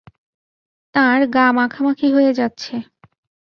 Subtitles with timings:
[0.95, 2.73] তাঁর গা মাখামাখি হয়ে যাচ্ছে।